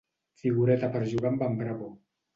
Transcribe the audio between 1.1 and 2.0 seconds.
jugar amb en Bravo.